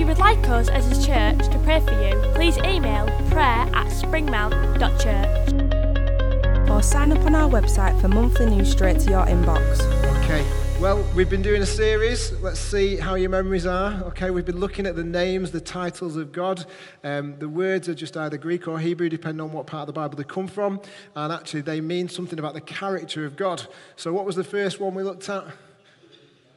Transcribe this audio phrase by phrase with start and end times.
[0.00, 3.68] If you would like us as a church to pray for you, please email prayer
[3.74, 6.70] at springmount.church.
[6.70, 9.78] or sign up on our website for monthly news straight to your inbox.
[10.24, 10.42] Okay,
[10.80, 12.32] well, we've been doing a series.
[12.40, 14.02] Let's see how your memories are.
[14.04, 16.64] Okay, we've been looking at the names, the titles of God.
[17.04, 20.00] Um, the words are just either Greek or Hebrew, depending on what part of the
[20.00, 20.80] Bible they come from.
[21.14, 23.66] And actually, they mean something about the character of God.
[23.96, 25.44] So, what was the first one we looked at?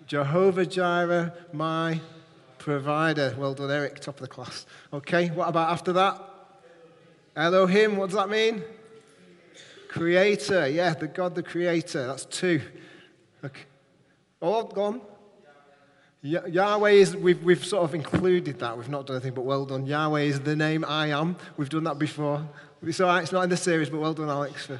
[0.07, 1.99] Jehovah Jireh, my
[2.63, 3.35] provider.
[3.37, 4.65] Well done, Eric, top of the class.
[4.93, 6.21] Okay, what about after that?
[7.35, 8.63] Elohim, what does that mean?
[9.89, 12.07] Creator, yeah, the God, the Creator.
[12.07, 12.61] That's two.
[13.43, 13.63] Okay.
[14.41, 15.01] Oh, go on.
[16.21, 18.77] Yahweh is, we've, we've sort of included that.
[18.77, 19.85] We've not done anything, but well done.
[19.85, 21.35] Yahweh is the name I am.
[21.57, 22.47] We've done that before.
[22.81, 24.67] It's all right, it's not in the series, but well done, Alex.
[24.67, 24.79] For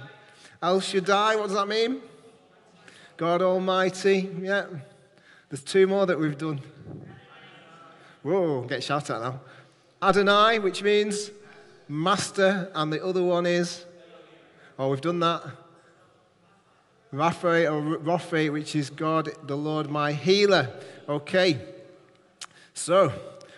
[0.62, 2.02] El Shaddai, what does that mean?
[3.18, 4.68] God Almighty, yeah.
[5.50, 6.62] There's two more that we've done.
[8.24, 9.42] Whoa, get shouted at now.
[10.02, 11.30] Adonai, which means
[11.90, 13.86] master, and the other one is,
[14.80, 15.44] oh, we've done that.
[17.14, 20.70] Rapha or Rapha, which is God, the Lord, my healer.
[21.08, 21.60] Okay.
[22.74, 23.12] So,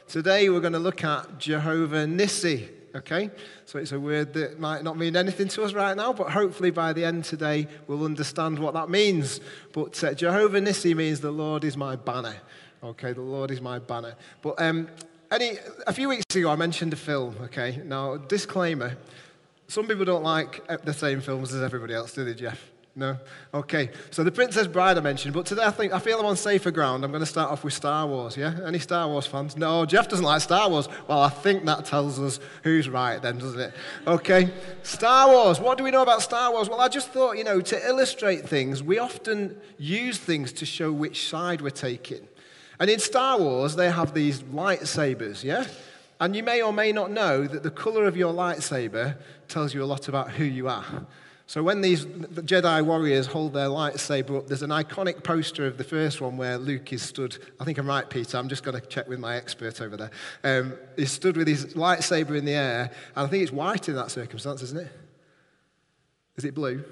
[0.08, 2.68] today we're going to look at Jehovah Nissi.
[2.96, 3.30] Okay?
[3.66, 6.72] So, it's a word that might not mean anything to us right now, but hopefully
[6.72, 9.40] by the end today we'll understand what that means.
[9.74, 12.36] But uh, Jehovah Nissi means the Lord is my banner.
[12.86, 14.16] Okay, the Lord is my banner.
[14.42, 14.88] But um,
[15.32, 17.36] any, a few weeks ago I mentioned a film.
[17.42, 17.82] Okay?
[17.84, 18.96] Now, disclaimer
[19.68, 22.72] some people don't like uh, the same films as everybody else, do they, Jeff?
[22.98, 23.18] No?
[23.54, 23.90] Okay.
[24.12, 26.72] So the Princess Bride I mentioned, but today I think I feel I'm on safer
[26.72, 27.04] ground.
[27.04, 28.58] I'm going to start off with Star Wars, yeah?
[28.66, 29.58] Any Star Wars fans?
[29.58, 30.88] No, Jeff doesn't like Star Wars.
[31.08, 33.74] Well, I think that tells us who's right then, doesn't it?
[34.08, 34.50] Okay.
[34.84, 35.60] Star Wars.
[35.60, 36.70] What do we know about Star Wars?
[36.70, 40.94] Well, I just thought, you know, to illustrate things, we often use things to show
[40.94, 42.26] which side we're taking.
[42.80, 45.66] And in Star Wars, they have these lightsabers, yeah?
[46.20, 49.84] And you may or may not know that the color of your lightsaber tells you
[49.84, 51.06] a lot about who you are.
[51.48, 55.84] So when these Jedi warriors hold their lightsaber up, there's an iconic poster of the
[55.84, 57.38] first one where Luke is stood.
[57.60, 58.38] I think I'm right, Peter.
[58.38, 60.12] I'm just going to check with my expert over there.
[60.44, 63.96] Um, he's stood with his lightsaber in the air, and I think it's white in
[63.96, 64.92] that circumstance, isn't it?
[66.38, 66.84] Is it blue?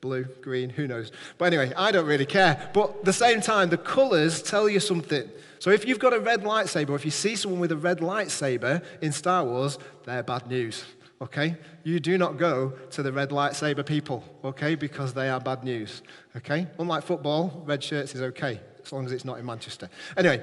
[0.00, 1.12] Blue, green, who knows?
[1.36, 2.70] But anyway, I don't really care.
[2.72, 5.28] But at the same time, the colours tell you something.
[5.58, 8.82] So if you've got a red lightsaber, if you see someone with a red lightsaber
[9.02, 10.84] in Star Wars, they're bad news.
[11.20, 11.56] Okay?
[11.84, 14.74] You do not go to the red lightsaber people, okay?
[14.74, 16.00] Because they are bad news.
[16.34, 16.66] Okay?
[16.78, 19.90] Unlike football, red shirts is okay, as long as it's not in Manchester.
[20.16, 20.42] Anyway,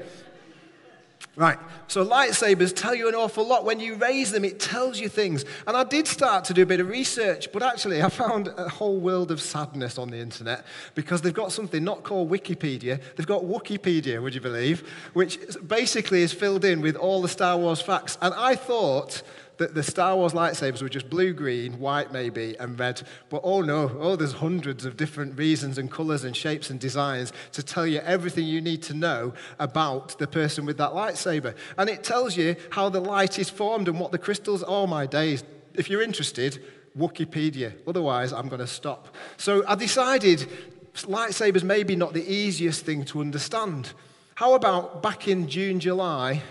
[1.35, 3.63] Right, so lightsabers tell you an awful lot.
[3.63, 5.45] When you raise them, it tells you things.
[5.67, 8.67] And I did start to do a bit of research, but actually, I found a
[8.67, 13.27] whole world of sadness on the internet because they've got something not called Wikipedia, they've
[13.27, 15.37] got Wookieepedia, would you believe, which
[15.67, 18.17] basically is filled in with all the Star Wars facts.
[18.19, 19.21] And I thought
[19.57, 23.01] that the Star Wars lightsabers were just blue, green, white maybe, and red.
[23.29, 27.33] But oh no, oh, there's hundreds of different reasons and colors and shapes and designs
[27.53, 31.55] to tell you everything you need to know about the person with that lightsaber.
[31.77, 35.05] And it tells you how the light is formed and what the crystals, oh my
[35.05, 35.43] days.
[35.73, 36.63] If you're interested,
[36.97, 37.73] Wookieepedia.
[37.87, 39.15] Otherwise, I'm going to stop.
[39.37, 40.47] So I decided
[40.93, 43.93] lightsabers may be not the easiest thing to understand.
[44.35, 46.43] How about back in June, July,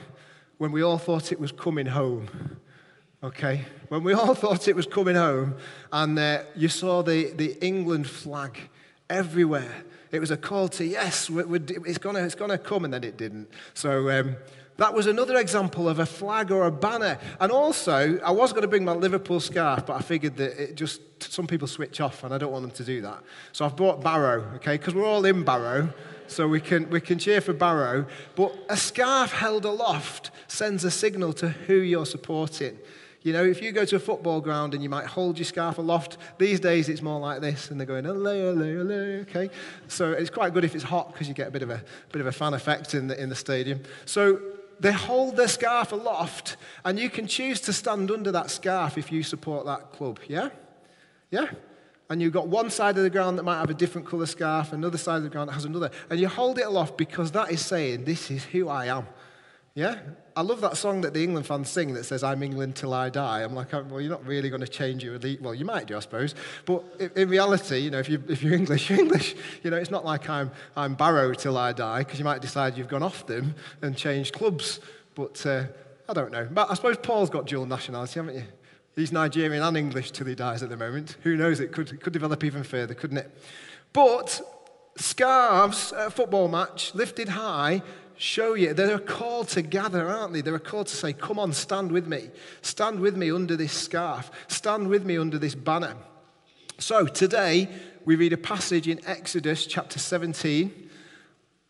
[0.59, 2.28] when we all thought it was coming home?
[3.25, 5.54] Okay, when we all thought it was coming home,
[5.93, 8.59] and uh, you saw the, the England flag
[9.09, 9.84] everywhere.
[10.12, 13.04] It was a call to yes, we- we- it's going it's gonna come, and then
[13.04, 13.49] it didn't.
[13.75, 14.37] So um,
[14.77, 17.19] that was another example of a flag or a banner.
[17.41, 20.74] And also, I was going to bring my Liverpool scarf, but I figured that it
[20.74, 23.22] just some people switch off, and I don't want them to do that.
[23.53, 25.92] So I've brought Barrow, okay, because we're all in Barrow.
[26.28, 28.04] So we can, we can cheer for Barrow,
[28.34, 32.77] but a scarf held aloft sends a signal to who you're supporting.
[33.27, 35.78] You know, if you go to a football ground and you might hold your scarf
[35.78, 39.51] aloft, these days it's more like this, and they're going, hello, hello, hello, okay?
[39.89, 41.83] So it's quite good if it's hot because you get a bit of a,
[42.13, 43.83] bit of a fan effect in the, in the stadium.
[44.05, 44.41] So
[44.78, 49.11] they hold their scarf aloft, and you can choose to stand under that scarf if
[49.11, 50.51] you support that club, yeah?
[51.33, 51.49] Yeah?
[52.09, 54.73] And you've got one side of the ground that might have a different colour scarf,
[54.73, 55.91] another side of the ground that has another.
[56.11, 59.09] And you hold it aloft because that is saying, This is who I am.
[59.77, 59.99] Yeah?
[60.34, 63.11] I love that song that the England fans sing that says, I'm England till I
[63.11, 63.43] die.
[63.43, 65.43] I'm like, well, you're not really going to change your elite.
[65.43, 66.34] Well, you might do, I suppose.
[66.65, 66.83] But
[67.15, 69.37] in reality, you know, if, you, if you're English, you're English.
[69.63, 72.78] You know, it's not like I'm, I'm Barrow till I die, because you might decide
[72.78, 74.81] you've gone off them and changed clubs.
[75.15, 75.65] But uh,
[76.09, 76.49] I don't know.
[76.51, 78.45] But I suppose Paul's got dual nationality, haven't you?
[78.95, 81.19] He's Nigerian and English till he dies at the moment.
[81.23, 81.61] Who knows?
[81.61, 83.31] It could, it could develop even further, couldn't it?
[83.93, 84.41] But
[84.97, 87.83] scarves at a football match, lifted high,
[88.16, 90.41] show you they're a call to gather, aren't they?
[90.41, 92.30] They're a call to say, Come on, stand with me.
[92.63, 94.30] Stand with me under this scarf.
[94.48, 95.97] Stand with me under this banner.
[96.78, 97.68] So today,
[98.04, 100.91] we read a passage in Exodus chapter 17,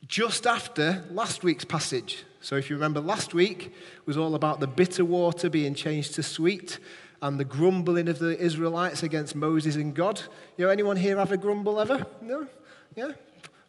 [0.06, 2.24] just after last week's passage.
[2.40, 6.22] So if you remember, last week was all about the bitter water being changed to
[6.22, 6.78] sweet
[7.22, 10.20] and the grumbling of the Israelites against Moses and God.
[10.56, 12.06] You know, anyone here have a grumble ever?
[12.20, 12.46] No?
[12.94, 13.12] Yeah?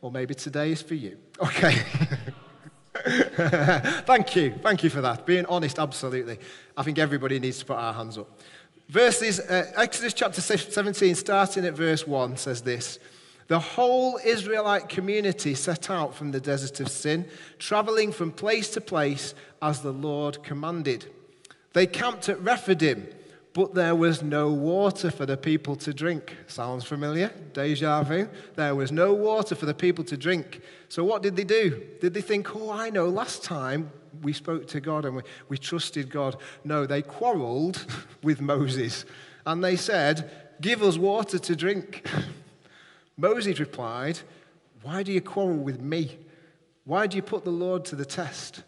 [0.02, 1.18] Or maybe today is for you.
[1.40, 1.82] Okay.
[4.06, 4.56] Thank you.
[4.62, 5.26] Thank you for that.
[5.26, 6.40] Being honest, absolutely.
[6.76, 8.30] I think everybody needs to put our hands up.
[8.90, 13.00] Verses, uh, Exodus chapter 17, starting at verse 1, says this
[13.48, 17.28] The whole Israelite community set out from the desert of Sin,
[17.60, 21.06] traveling from place to place as the Lord commanded.
[21.74, 23.08] They camped at Rephidim
[23.54, 26.36] but there was no water for the people to drink.
[26.48, 27.32] Sounds familiar?
[27.54, 28.28] Deja vu.
[28.56, 30.62] There was no water for the people to drink.
[30.90, 31.84] So what did they do?
[32.00, 33.92] Did they think, oh, I know, last time
[34.22, 36.38] we spoke to God and we, we trusted God?
[36.64, 37.86] No, they quarreled
[38.24, 39.06] with Moses
[39.46, 40.30] and they said,
[40.62, 42.08] give us water to drink.
[43.18, 44.20] Moses replied,
[44.84, 46.20] why do you quarrel with me?
[46.84, 48.64] Why do you put the Lord to the test?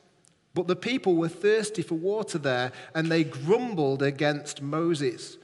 [0.53, 5.37] But the people were thirsty for water there, and they grumbled against Moses.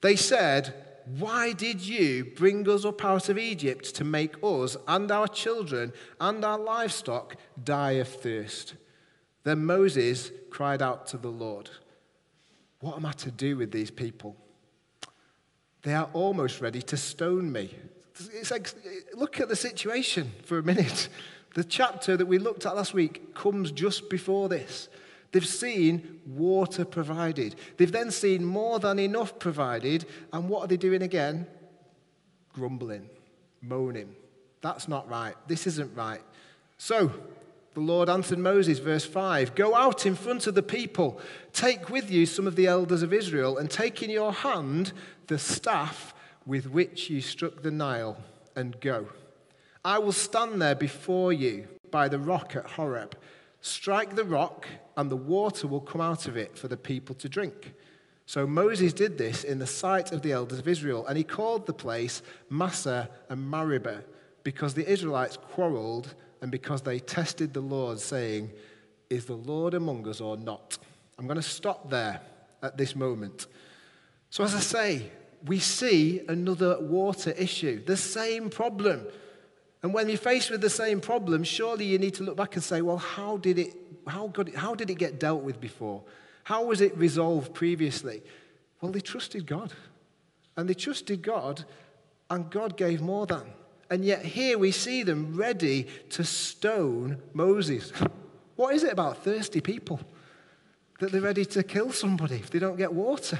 [0.00, 0.74] They said,
[1.18, 5.92] Why did you bring us up out of Egypt to make us and our children
[6.20, 8.74] and our livestock die of thirst?
[9.44, 11.70] Then Moses cried out to the Lord,
[12.80, 14.36] What am I to do with these people?
[15.82, 17.72] They are almost ready to stone me.
[18.50, 18.72] Like,
[19.14, 21.08] look at the situation for a minute.
[21.56, 24.90] The chapter that we looked at last week comes just before this.
[25.32, 27.54] They've seen water provided.
[27.78, 30.04] They've then seen more than enough provided.
[30.34, 31.46] And what are they doing again?
[32.52, 33.08] Grumbling,
[33.62, 34.14] moaning.
[34.60, 35.34] That's not right.
[35.46, 36.20] This isn't right.
[36.76, 37.10] So,
[37.72, 41.18] the Lord answered Moses, verse 5 Go out in front of the people,
[41.54, 44.92] take with you some of the elders of Israel, and take in your hand
[45.28, 46.12] the staff
[46.44, 48.18] with which you struck the Nile,
[48.54, 49.06] and go.
[49.86, 53.16] I will stand there before you by the rock at Horeb.
[53.60, 54.66] Strike the rock,
[54.96, 57.72] and the water will come out of it for the people to drink.
[58.26, 61.66] So Moses did this in the sight of the elders of Israel, and he called
[61.66, 64.02] the place Massah and Meribah,
[64.42, 68.50] because the Israelites quarreled and because they tested the Lord, saying,
[69.08, 70.78] Is the Lord among us or not?
[71.16, 72.20] I'm going to stop there
[72.60, 73.46] at this moment.
[74.30, 75.12] So, as I say,
[75.44, 79.06] we see another water issue, the same problem.
[79.86, 82.64] And when you're faced with the same problem, surely you need to look back and
[82.64, 83.76] say, well, how did it,
[84.08, 86.02] how, good, how did it get dealt with before?
[86.42, 88.20] How was it resolved previously?
[88.80, 89.72] Well, they trusted God.
[90.56, 91.64] And they trusted God,
[92.30, 93.44] and God gave more than.
[93.88, 97.92] And yet here we see them ready to stone Moses.
[98.56, 100.00] What is it about thirsty people?
[100.98, 103.38] That they're ready to kill somebody if they don't get water.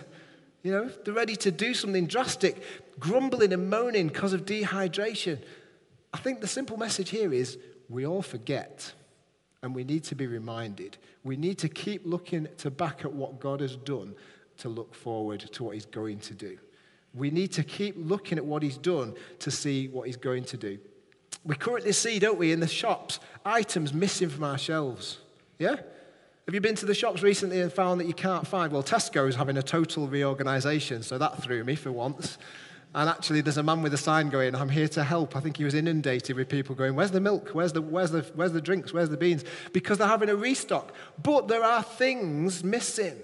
[0.62, 2.62] You know, they're ready to do something drastic,
[3.00, 5.38] grumbling and moaning because of dehydration.
[6.16, 7.58] I think the simple message here is
[7.90, 8.94] we all forget
[9.62, 10.96] and we need to be reminded.
[11.24, 14.14] We need to keep looking to back at what God has done
[14.56, 16.56] to look forward to what he's going to do.
[17.12, 20.56] We need to keep looking at what he's done to see what he's going to
[20.56, 20.78] do.
[21.44, 25.18] We currently see, don't we, in the shops, items missing from our shelves.
[25.58, 25.76] Yeah?
[26.46, 28.72] Have you been to the shops recently and found that you can't find?
[28.72, 32.38] Well, Tesco's having a total reorganization, so that threw me for once.
[32.96, 35.36] And actually, there's a man with a sign going, I'm here to help.
[35.36, 37.50] I think he was inundated with people going, Where's the milk?
[37.50, 38.94] Where's the, where's the, where's the drinks?
[38.94, 39.44] Where's the beans?
[39.74, 40.94] Because they're having a restock.
[41.22, 43.16] But there are things missing.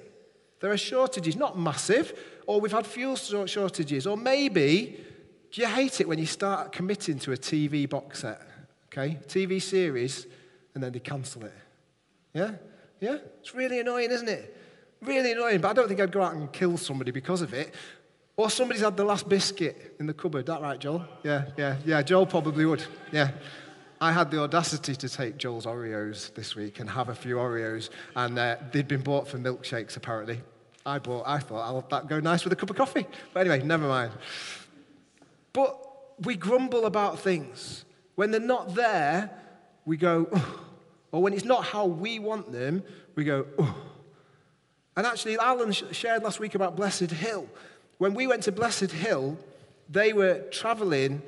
[0.61, 2.13] There are shortages, not massive,
[2.47, 5.01] or we've had fuel shortages, or maybe
[5.51, 8.43] do you hate it when you start committing to a TV box set,
[8.87, 9.19] okay?
[9.27, 10.27] TV series,
[10.75, 11.55] and then they cancel it?
[12.35, 12.53] Yeah?
[13.01, 13.17] Yeah?
[13.41, 14.55] It's really annoying, isn't it?
[15.01, 17.75] Really annoying, but I don't think I'd go out and kill somebody because of it.
[18.37, 20.47] Or somebody's had the last biscuit in the cupboard.
[20.47, 21.05] That right, Joel?
[21.23, 22.03] Yeah, yeah, yeah.
[22.03, 22.85] Joel probably would.
[23.11, 23.31] Yeah.
[24.01, 27.91] I had the audacity to take Joel's Oreos this week and have a few Oreos,
[28.17, 30.41] and uh, they'd been bought for milkshakes apparently.
[30.85, 31.25] I bought.
[31.27, 33.07] I thought I'll that go nice with a cup of coffee.
[33.33, 34.13] But anyway, never mind.
[35.53, 35.79] But
[36.25, 37.85] we grumble about things
[38.17, 39.31] when they're not there.
[39.85, 40.61] We go, oh,
[41.13, 42.83] or when it's not how we want them,
[43.15, 43.77] we go, oh.
[44.97, 47.49] And actually, Alan sh- shared last week about Blessed Hill.
[47.99, 49.39] When we went to Blessed Hill,
[49.89, 51.23] they were traveling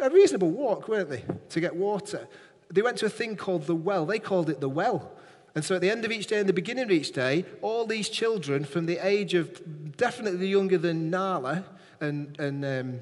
[0.00, 2.26] a reasonable walk, weren't they, to get water.
[2.70, 4.04] They went to a thing called the well.
[4.06, 5.12] They called it the well.
[5.54, 7.86] And so at the end of each day and the beginning of each day, all
[7.86, 11.64] these children from the age of definitely younger than Nala
[12.00, 13.00] and, and um,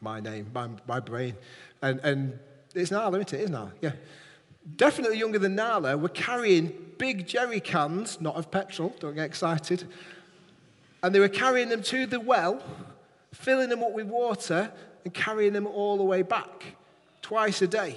[0.00, 1.34] my name, my, my brain,
[1.82, 2.38] and, and
[2.74, 3.40] it's Nala, isn't it?
[3.40, 3.92] It's Nala, yeah.
[4.76, 9.88] Definitely younger than Nala were carrying big jerry cans, not of petrol, don't get excited.
[11.02, 12.62] And they were carrying them to the well,
[13.32, 14.70] filling them up with water,
[15.04, 16.76] and carrying them all the way back
[17.22, 17.96] twice a day.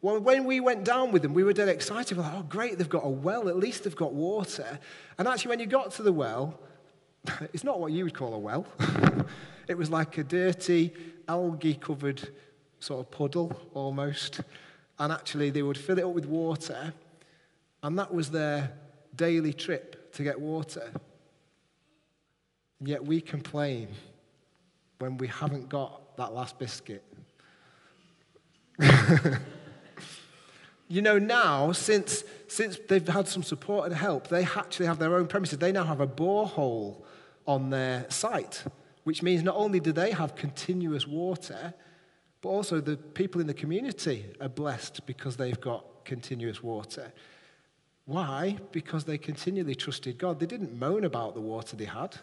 [0.00, 2.16] Well, when we went down with them, we were dead excited.
[2.16, 3.48] We're like, oh, great, they've got a well.
[3.48, 4.78] At least they've got water.
[5.18, 6.58] And actually, when you got to the well,
[7.52, 8.66] it's not what you would call a well.
[9.68, 10.92] it was like a dirty,
[11.26, 12.28] algae covered
[12.78, 14.40] sort of puddle almost.
[15.00, 16.92] And actually, they would fill it up with water.
[17.82, 18.72] And that was their
[19.16, 20.92] daily trip to get water.
[22.80, 23.88] And yet we complain
[24.98, 27.04] when we haven't got that last biscuit.
[30.88, 35.16] you know, now, since, since they've had some support and help, they actually have their
[35.16, 35.58] own premises.
[35.58, 37.02] They now have a borehole
[37.46, 38.64] on their site,
[39.04, 41.74] which means not only do they have continuous water,
[42.40, 47.12] but also the people in the community are blessed because they've got continuous water.
[48.04, 48.56] Why?
[48.72, 50.40] Because they continually trusted God.
[50.40, 52.16] They didn't moan about the water they had.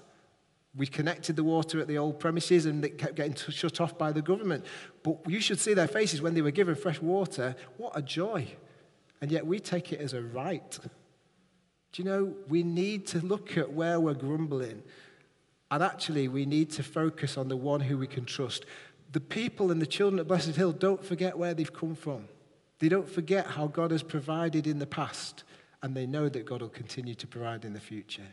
[0.78, 4.12] We connected the water at the old premises and it kept getting shut off by
[4.12, 4.66] the government.
[5.04, 7.56] But you should see their faces when they were given fresh water.
[7.78, 8.48] What a joy.
[9.22, 10.78] And yet we take it as a right.
[11.94, 14.84] Do you know, we need to look at where we're grumbling.
[15.72, 18.66] And actually, we need to focus on the one who we can trust.
[19.14, 22.28] The people and the children at Blessed Hill don't forget where they've come from.
[22.80, 25.46] They don't forget how God has provided in the past,
[25.82, 28.28] and they know that God will continue to provide in the future.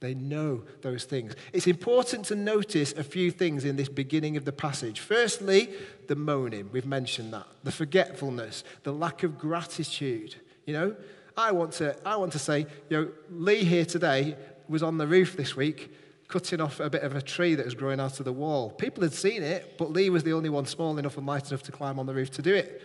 [0.00, 1.36] They know those things.
[1.52, 5.00] It's important to notice a few things in this beginning of the passage.
[5.00, 5.68] Firstly,
[6.08, 6.70] the moaning.
[6.72, 7.46] We've mentioned that.
[7.64, 10.36] The forgetfulness, the lack of gratitude.
[10.64, 10.96] You know,
[11.36, 14.36] I want to, I want to say, you know, Lee here today
[14.68, 15.92] was on the roof this week
[16.28, 18.70] cutting off a bit of a tree that was growing out of the wall.
[18.70, 21.64] People had seen it, but Lee was the only one small enough and light enough
[21.64, 22.80] to climb on the roof to do it.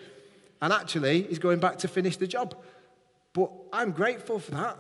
[0.62, 2.56] And actually, he's going back to finish the job.
[3.34, 4.80] But I'm grateful for that.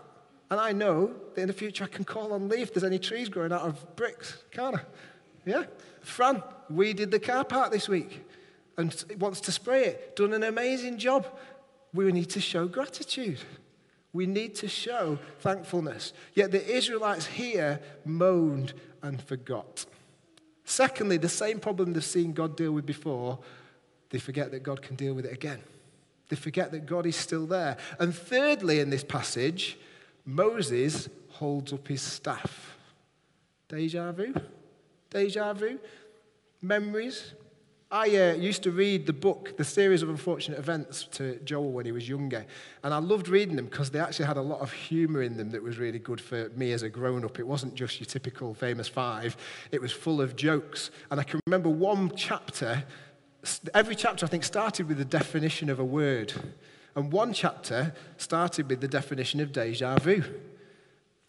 [0.50, 3.00] And I know that in the future I can call on Lee if there's any
[3.00, 4.82] trees growing out of bricks, can't I?
[5.46, 5.64] Yeah?
[6.02, 8.26] Fran, we did the car park this week
[8.78, 10.16] and wants to spray it.
[10.16, 11.26] Done an amazing job.
[11.94, 13.40] We need to show gratitude.
[14.14, 16.14] We need to show thankfulness.
[16.34, 19.86] Yet the Israelites here moaned and forgot.
[20.64, 23.40] Secondly, the same problem they've seen God deal with before,
[24.10, 25.62] they forget that God can deal with it again.
[26.30, 27.78] They forget that God is still there.
[28.00, 29.78] And thirdly, in this passage,
[30.26, 32.78] Moses holds up his staff.
[33.68, 34.34] Deja vu?
[35.10, 35.80] Deja vu?
[36.62, 37.34] Memories?
[37.92, 41.86] I uh, used to read the book, The Series of Unfortunate Events, to Joel when
[41.86, 42.46] he was younger.
[42.84, 45.52] And I loved reading them because they actually had a lot of humour in them
[45.52, 47.40] that was really good for me as a grown up.
[47.40, 49.38] It wasn't just your typical famous five,
[49.72, 50.90] it was full of jokes.
[51.12, 52.84] And I can remember one chapter,
[53.74, 56.34] every chapter I think started with the definition of a word.
[56.96, 60.24] And one chapter started with the definition of deja vu,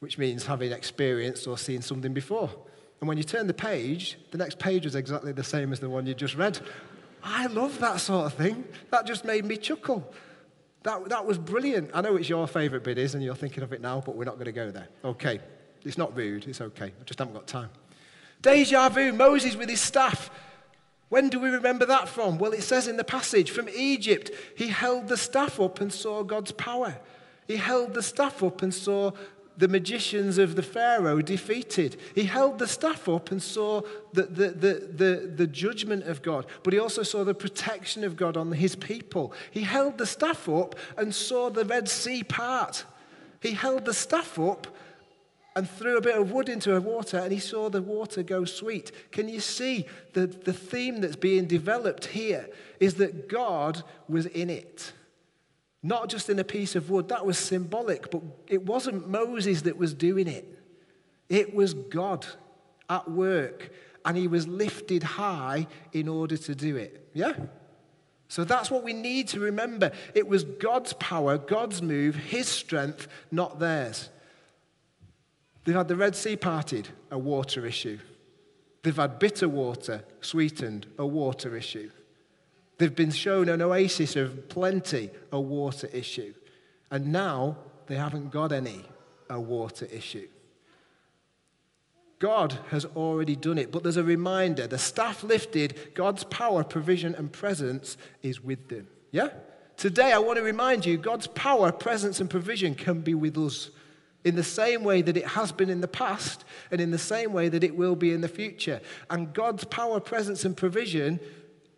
[0.00, 2.50] which means having experienced or seen something before.
[3.00, 5.90] And when you turn the page, the next page was exactly the same as the
[5.90, 6.58] one you just read.
[7.22, 8.64] I love that sort of thing.
[8.90, 10.08] That just made me chuckle.
[10.84, 11.90] That, that was brilliant.
[11.92, 14.24] I know it's your favourite bit, is, and you're thinking of it now, but we're
[14.24, 14.88] not going to go there.
[15.04, 15.40] Okay.
[15.84, 16.46] It's not rude.
[16.46, 16.86] It's okay.
[16.86, 17.70] I just haven't got time.
[18.40, 20.30] Deja vu, Moses with his staff.
[21.08, 22.38] When do we remember that from?
[22.38, 26.22] Well, it says in the passage from Egypt, he held the staff up and saw
[26.22, 26.98] God's power.
[27.46, 29.12] He held the staff up and saw
[29.56, 31.96] the magicians of the Pharaoh defeated.
[32.14, 33.82] He held the staff up and saw
[34.12, 38.16] the, the, the, the, the judgment of God, but he also saw the protection of
[38.16, 39.32] God on his people.
[39.50, 42.84] He held the staff up and saw the Red Sea part.
[43.40, 44.66] He held the staff up
[45.56, 48.44] and threw a bit of wood into the water and he saw the water go
[48.44, 48.92] sweet.
[49.10, 54.50] Can you see the, the theme that's being developed here is that God was in
[54.50, 54.92] it.
[55.82, 59.78] Not just in a piece of wood, that was symbolic, but it wasn't Moses that
[59.78, 60.58] was doing it.
[61.30, 62.26] It was God
[62.90, 63.70] at work,
[64.04, 67.08] and he was lifted high in order to do it.
[67.14, 67.32] Yeah?
[68.28, 69.92] So that's what we need to remember.
[70.14, 74.10] It was God's power, God's move, his strength, not theirs.
[75.66, 77.98] They've had the Red Sea parted, a water issue.
[78.84, 81.90] They've had bitter water sweetened, a water issue.
[82.78, 86.34] They've been shown an oasis of plenty, a water issue.
[86.88, 87.56] And now
[87.88, 88.84] they haven't got any,
[89.28, 90.28] a water issue.
[92.20, 94.68] God has already done it, but there's a reminder.
[94.68, 98.86] The staff lifted, God's power, provision, and presence is with them.
[99.10, 99.30] Yeah?
[99.76, 103.70] Today, I want to remind you God's power, presence, and provision can be with us
[104.24, 107.32] in the same way that it has been in the past and in the same
[107.32, 108.80] way that it will be in the future.
[109.10, 111.20] And God's power, presence, and provision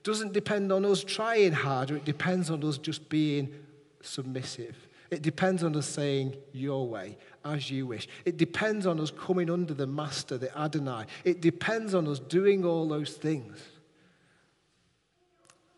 [0.02, 3.52] doesn't depend on us trying harder, it depends on us just being
[4.00, 4.76] submissive.
[5.10, 8.08] It depends on us saying your way, as you wish.
[8.24, 11.06] It depends on us coming under the Master, the Adonai.
[11.24, 13.58] It depends on us doing all those things.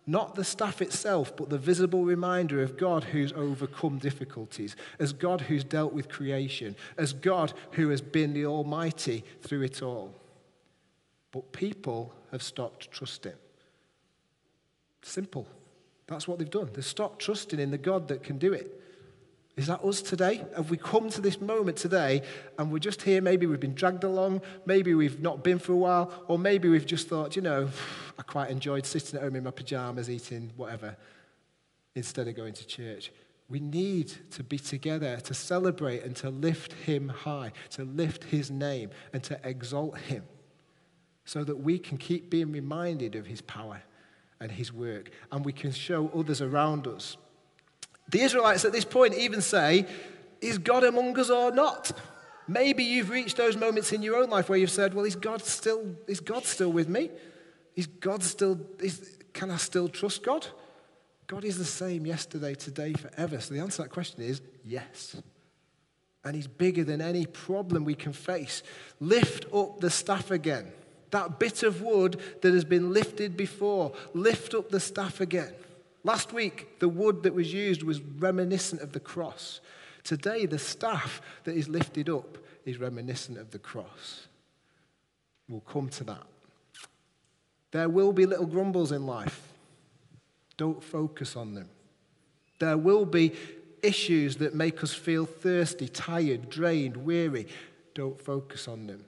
[0.07, 5.43] Not the staff itself, but the visible reminder of God who's overcome difficulties, as God
[5.43, 10.15] who's dealt with creation, as God who has been the Almighty through it all.
[11.33, 13.35] But people have stopped trusting.
[15.03, 15.47] Simple.
[16.07, 16.71] That's what they've done.
[16.73, 18.80] They've stopped trusting in the God that can do it.
[19.61, 20.43] Is that us today?
[20.57, 22.23] Have we come to this moment today
[22.59, 23.21] and we're just here?
[23.21, 26.87] Maybe we've been dragged along, maybe we've not been for a while, or maybe we've
[26.87, 27.69] just thought, you know,
[28.19, 30.97] I quite enjoyed sitting at home in my pajamas, eating whatever,
[31.95, 33.13] instead of going to church.
[33.51, 38.51] We need to be together to celebrate and to lift him high, to lift his
[38.51, 40.25] name and to exalt him
[41.27, 43.83] so that we can keep being reminded of his power
[44.41, 47.19] and his work and we can show others around us
[48.11, 49.87] the Israelites at this point even say,
[50.41, 51.93] Is God among us or not?
[52.49, 55.45] Maybe you've reached those moments in your own life where you've said, Well, is God
[55.45, 57.11] still, is God still with me?
[57.77, 60.47] Is God still, is, can I still trust God?
[61.27, 63.41] God is the same yesterday, today, forever.
[63.41, 65.15] So the answer to that question is yes.
[66.25, 68.65] And He's bigger than any problem we can face.
[68.99, 70.73] Lift up the staff again.
[71.13, 75.53] That bit of wood that has been lifted before, lift up the staff again.
[76.03, 79.61] Last week, the wood that was used was reminiscent of the cross.
[80.03, 84.27] Today, the staff that is lifted up is reminiscent of the cross.
[85.49, 86.27] We'll come to that.
[87.73, 89.49] There will be little grumbles in life.
[90.57, 91.69] Don't focus on them.
[92.59, 93.33] There will be
[93.83, 97.47] issues that make us feel thirsty, tired, drained, weary.
[97.95, 99.05] Don't focus on them.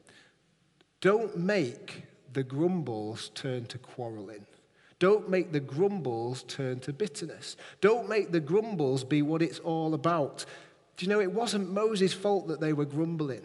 [1.01, 4.47] Don't make the grumbles turn to quarreling.
[5.03, 7.57] Don't make the grumbles turn to bitterness.
[7.81, 10.45] Don't make the grumbles be what it's all about.
[10.97, 13.43] Do you know it wasn't Moses' fault that they were grumbling?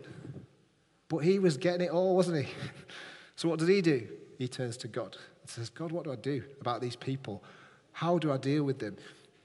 [1.09, 2.53] But he was getting it all, wasn't he?
[3.35, 4.07] so what did he do?
[4.37, 7.43] He turns to God and says, God, what do I do about these people?
[7.91, 8.95] How do I deal with them?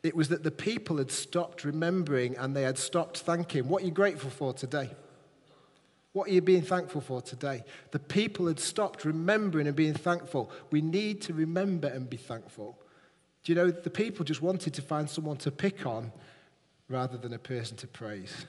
[0.03, 3.69] It was that the people had stopped remembering and they had stopped thanking.
[3.69, 4.91] What are you grateful for today?
[6.13, 7.65] What are you being thankful for today?
[7.91, 10.51] The people had stopped remembering and being thankful.
[10.71, 12.79] We need to remember and be thankful.
[13.43, 16.13] Do you know, the people just wanted to find someone to pick on
[16.89, 18.47] rather than a person to praise.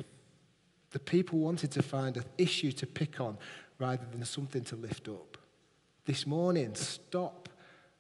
[0.91, 3.38] The people wanted to find an issue to pick on
[3.80, 5.38] rather than something to lift up.
[6.06, 7.49] This morning, stop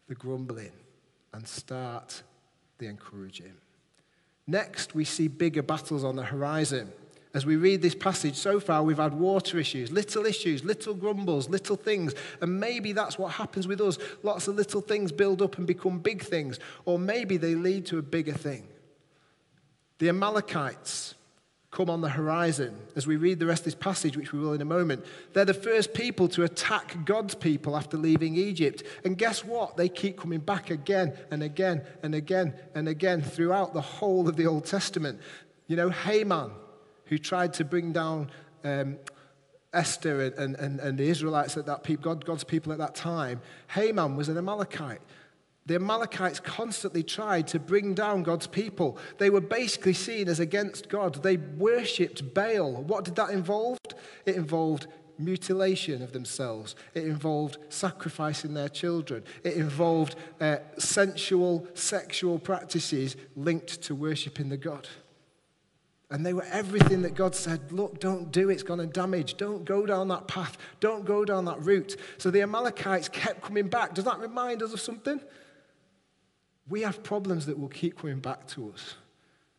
[0.07, 0.73] the grumbling
[1.33, 2.21] and start
[2.77, 3.53] the encouraging.
[4.45, 6.91] Next, we see bigger battles on the horizon
[7.33, 11.49] as we read this passage, so far we've had water issues, little issues, little grumbles,
[11.49, 12.13] little things.
[12.41, 13.97] And maybe that's what happens with us.
[14.21, 16.59] Lots of little things build up and become big things.
[16.85, 18.67] Or maybe they lead to a bigger thing.
[19.97, 21.15] The Amalekites
[21.71, 24.53] come on the horizon as we read the rest of this passage, which we will
[24.53, 25.03] in a moment.
[25.33, 28.83] They're the first people to attack God's people after leaving Egypt.
[29.03, 29.75] And guess what?
[29.75, 34.35] They keep coming back again and again and again and again throughout the whole of
[34.35, 35.19] the Old Testament.
[35.65, 36.51] You know, Haman
[37.05, 38.29] who tried to bring down
[38.63, 38.97] um,
[39.73, 43.41] Esther and, and, and the Israelites at that people, God, God's people at that time,
[43.69, 45.01] Haman was an Amalekite.
[45.65, 48.97] The Amalekites constantly tried to bring down God's people.
[49.17, 51.23] They were basically seen as against God.
[51.23, 52.83] They worshipped Baal.
[52.83, 53.77] What did that involve?
[54.25, 54.87] It involved
[55.17, 56.75] mutilation of themselves.
[56.93, 59.23] It involved sacrificing their children.
[59.43, 64.89] It involved uh, sensual, sexual practices linked to worshipping the God.
[66.13, 69.35] And they were everything that God said, look, don't do it, it's going to damage.
[69.35, 70.59] Don't go down that path.
[70.79, 71.97] Don't go down that route.
[72.19, 73.95] So the Amalekites kept coming back.
[73.95, 75.19] Does that remind us of something?
[76.69, 78.93] We have problems that will keep coming back to us.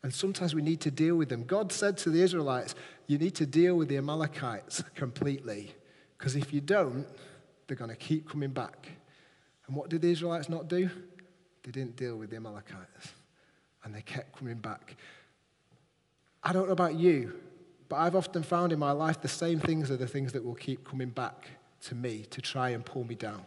[0.05, 1.43] And sometimes we need to deal with them.
[1.43, 2.77] God said to the Israelites,
[3.09, 5.75] you need to deal with the Amalekites completely.
[6.17, 7.05] Because if you don't,
[7.67, 8.91] they're going to keep coming back.
[9.67, 10.89] And what did the Israelites not do?
[11.65, 13.13] They didn't deal with the Amalekites.
[13.83, 14.95] And they kept coming back.
[16.45, 17.35] I don't know about you,
[17.89, 20.55] but I've often found in my life the same things are the things that will
[20.55, 21.49] keep coming back
[21.87, 23.47] to me to try and pull me down.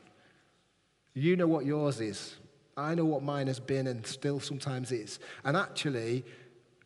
[1.14, 2.36] You know what yours is.
[2.76, 5.20] I know what mine has been and still sometimes is.
[5.44, 6.26] And actually,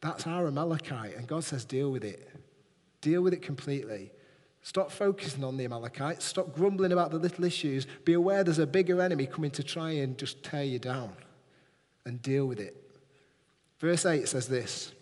[0.02, 1.16] that's our Amalekite.
[1.16, 2.30] And God says, deal with it.
[3.02, 4.12] Deal with it completely.
[4.62, 6.24] Stop focusing on the Amalekites.
[6.24, 7.88] Stop grumbling about the little issues.
[8.06, 11.14] Be aware there's a bigger enemy coming to try and just tear you down.
[12.06, 12.76] And deal with it.
[13.80, 14.94] Verse 8 says this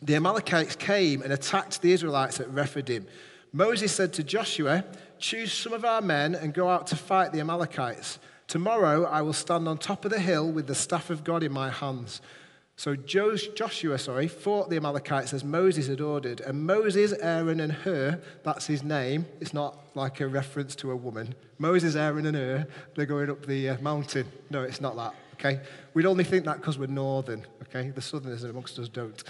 [0.00, 3.06] The Amalekites came and attacked the Israelites at Rephidim.
[3.52, 4.84] Moses said to Joshua,
[5.18, 8.20] Choose some of our men and go out to fight the Amalekites.
[8.46, 11.52] Tomorrow I will stand on top of the hill with the staff of God in
[11.52, 12.20] my hands.
[12.76, 16.40] So Joshua, sorry, fought the Amalekites as Moses had ordered.
[16.40, 19.26] And Moses, Aaron, and Hur, that's his name.
[19.40, 21.34] It's not like a reference to a woman.
[21.58, 24.28] Moses, Aaron, and Hur, they're going up the uh, mountain.
[24.48, 25.60] No, it's not that, okay?
[25.92, 27.90] We'd only think that because we're northern, okay?
[27.90, 29.24] The southerners amongst us don't.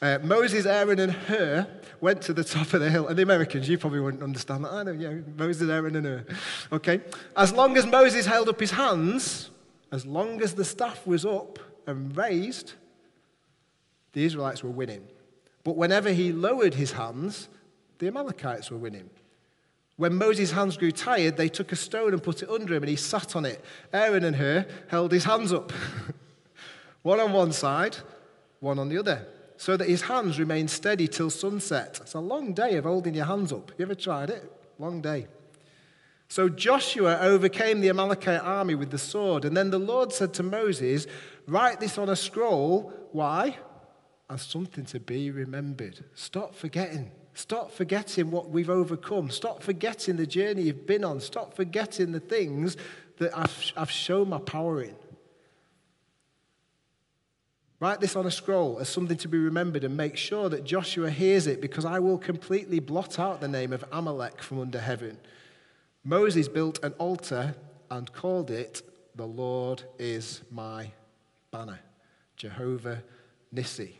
[0.00, 1.66] Uh, Moses, Aaron, and Hur
[2.00, 3.08] went to the top of the hill.
[3.08, 4.72] And the Americans, you probably wouldn't understand that.
[4.72, 6.24] I know, yeah, Moses, Aaron, and Hur.
[6.72, 7.00] Okay?
[7.36, 9.50] As long as Moses held up his hands,
[9.90, 12.74] as long as the staff was up and raised,
[14.12, 15.04] the Israelites were winning.
[15.64, 17.48] But whenever he lowered his hands,
[17.98, 19.10] the Amalekites were winning.
[19.96, 22.90] When Moses' hands grew tired, they took a stone and put it under him, and
[22.90, 23.64] he sat on it.
[23.92, 25.72] Aaron and Hur held his hands up,
[27.02, 27.96] one on one side,
[28.60, 29.26] one on the other
[29.58, 31.98] so that his hands remain steady till sunset.
[32.00, 33.72] It's a long day of holding your hands up.
[33.76, 34.50] You ever tried it?
[34.78, 35.26] Long day.
[36.28, 39.44] So Joshua overcame the Amalekite army with the sword.
[39.44, 41.08] And then the Lord said to Moses,
[41.48, 42.92] Write this on a scroll.
[43.10, 43.56] Why?
[44.30, 46.04] As something to be remembered.
[46.14, 47.10] Stop forgetting.
[47.34, 49.28] Stop forgetting what we've overcome.
[49.28, 51.18] Stop forgetting the journey you've been on.
[51.18, 52.76] Stop forgetting the things
[53.16, 54.94] that I've, I've shown my power in.
[57.80, 61.10] Write this on a scroll as something to be remembered and make sure that Joshua
[61.10, 65.16] hears it because I will completely blot out the name of Amalek from under heaven.
[66.02, 67.54] Moses built an altar
[67.90, 68.82] and called it,
[69.14, 70.90] The Lord is my
[71.52, 71.78] banner,
[72.36, 73.02] Jehovah
[73.54, 73.92] Nissi.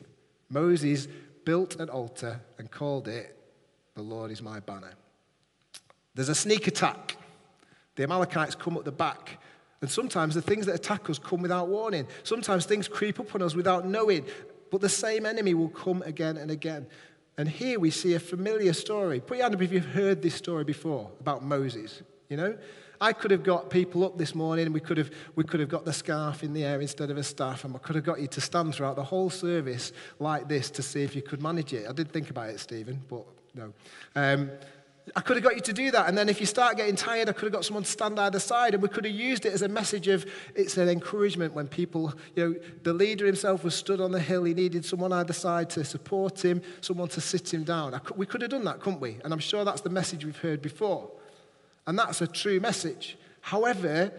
[0.51, 1.07] Moses
[1.45, 3.39] built an altar and called it,
[3.95, 4.95] The Lord is my banner.
[6.15, 7.17] There's a sneak attack.
[7.95, 9.41] The Amalekites come up the back
[9.81, 12.07] and sometimes the things that attack us come without warning.
[12.25, 14.25] Sometimes things creep up on us without knowing.
[14.71, 16.87] But the same enemy will come again and again.
[17.37, 19.21] And here we see a familiar story.
[19.21, 22.03] Put your hand up if you've heard this story before about Moses.
[22.29, 22.59] You know?
[23.01, 25.85] I could have got people up this morning, we could have, we could have got
[25.85, 28.27] the scarf in the air instead of a staff, and I could have got you
[28.27, 31.89] to stand throughout the whole service like this to see if you could manage it.
[31.89, 33.73] I did think about it, Stephen, but no.
[34.17, 34.51] Um,
[35.15, 36.09] I could have got you to do that.
[36.09, 38.39] And then if you start getting tired, I could have got someone to stand either
[38.39, 38.75] side.
[38.75, 42.15] And we could have used it as a message of it's an encouragement when people,
[42.35, 44.45] you know, the leader himself was stood on the hill.
[44.45, 47.99] He needed someone either side to support him, someone to sit him down.
[48.01, 49.19] Could, we could have done that, couldn't we?
[49.25, 51.11] And I'm sure that's the message we've heard before.
[51.87, 53.17] And that's a true message.
[53.41, 54.13] However,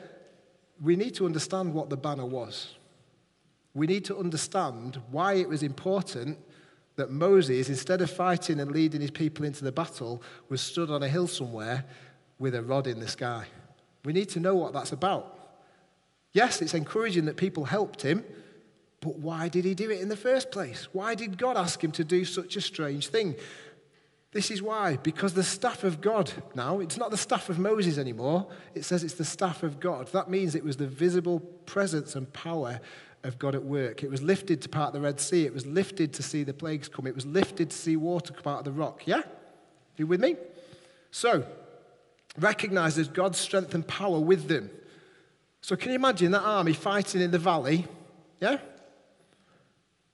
[0.82, 2.76] we need to understand what the banner was.
[3.74, 6.38] We need to understand why it was important
[7.00, 11.02] that Moses, instead of fighting and leading his people into the battle, was stood on
[11.02, 11.86] a hill somewhere
[12.38, 13.46] with a rod in the sky.
[14.06, 15.36] We need to know what that's about.
[16.32, 18.24] Yes, it's encouraging that people helped him,
[19.02, 20.88] but why did he do it in the first place?
[20.92, 23.36] Why did God ask him to do such a strange thing?
[24.32, 27.98] This is why, because the staff of God now, it's not the staff of Moses
[27.98, 28.48] anymore.
[28.76, 30.08] It says it's the staff of God.
[30.12, 32.80] That means it was the visible presence and power
[33.24, 34.04] of God at work.
[34.04, 35.46] It was lifted to part the Red Sea.
[35.46, 37.08] It was lifted to see the plagues come.
[37.08, 39.06] It was lifted to see water come out of the rock.
[39.06, 39.22] Yeah?
[39.98, 40.38] You with me?
[41.12, 41.46] So,
[42.38, 44.70] recognizes God's strength and power with them.
[45.62, 47.86] So, can you imagine that army fighting in the valley?
[48.40, 48.60] Yeah?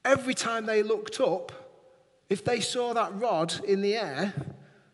[0.04, 1.52] Every time they looked up,
[2.30, 4.34] if they saw that rod in the air,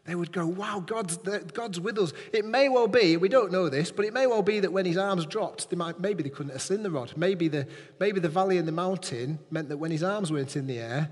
[0.05, 2.11] they would go, wow, God's, God's with us.
[2.33, 4.85] It may well be, we don't know this, but it may well be that when
[4.85, 7.13] his arms dropped, they might, maybe they couldn't have seen the rod.
[7.15, 7.67] Maybe the,
[7.99, 11.11] maybe the valley and the mountain meant that when his arms weren't in the air,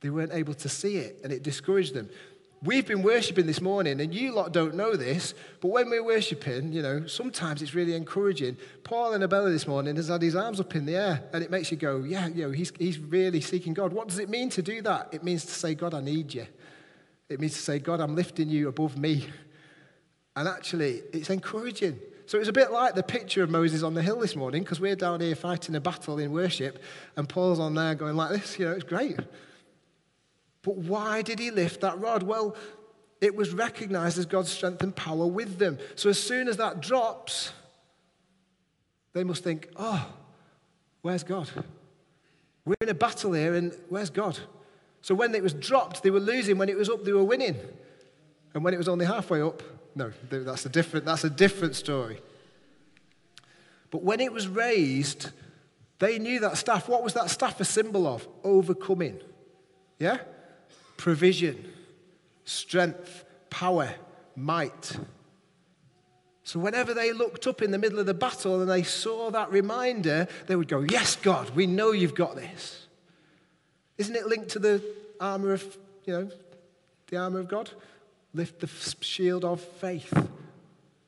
[0.00, 2.08] they weren't able to see it, and it discouraged them.
[2.62, 6.72] We've been worshipping this morning, and you lot don't know this, but when we're worshipping,
[6.72, 8.56] you know, sometimes it's really encouraging.
[8.84, 11.50] Paul and Abella this morning has had his arms up in the air, and it
[11.50, 13.92] makes you go, yeah, you know, he's, he's really seeking God.
[13.92, 15.08] What does it mean to do that?
[15.12, 16.46] It means to say, God, I need you.
[17.28, 19.26] It means to say, God, I'm lifting you above me.
[20.36, 21.98] And actually, it's encouraging.
[22.26, 24.80] So it's a bit like the picture of Moses on the hill this morning, because
[24.80, 26.82] we're down here fighting a battle in worship,
[27.16, 29.18] and Paul's on there going like this, you know, it's great.
[30.62, 32.22] But why did he lift that rod?
[32.22, 32.56] Well,
[33.20, 35.78] it was recognized as God's strength and power with them.
[35.96, 37.52] So as soon as that drops,
[39.12, 40.06] they must think, oh,
[41.02, 41.50] where's God?
[42.64, 44.38] We're in a battle here, and where's God?
[45.04, 46.56] So when it was dropped, they were losing.
[46.56, 47.56] When it was up, they were winning.
[48.54, 49.62] And when it was only halfway up,
[49.94, 52.22] no, that's a different, that's a different story.
[53.90, 55.28] But when it was raised,
[55.98, 56.88] they knew that staff.
[56.88, 58.26] What was that staff a symbol of?
[58.44, 59.20] Overcoming.
[59.98, 60.20] Yeah?
[60.96, 61.70] Provision,
[62.46, 63.90] strength, power,
[64.34, 64.96] might.
[66.44, 69.50] So, whenever they looked up in the middle of the battle and they saw that
[69.50, 72.83] reminder, they would go, Yes, God, we know you've got this.
[73.98, 74.82] Isn't it linked to the
[75.20, 76.30] armor of, you know,
[77.08, 77.70] the armor of God?
[78.32, 78.66] Lift the
[79.00, 80.12] shield of faith.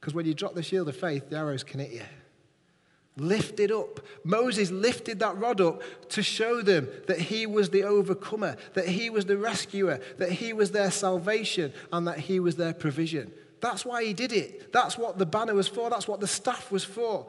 [0.00, 2.02] Because when you drop the shield of faith, the arrows can hit you.
[3.18, 4.00] Lift it up.
[4.24, 9.08] Moses lifted that rod up to show them that he was the overcomer, that he
[9.08, 13.32] was the rescuer, that he was their salvation, and that he was their provision.
[13.60, 14.70] That's why he did it.
[14.72, 15.88] That's what the banner was for.
[15.88, 17.26] That's what the staff was for.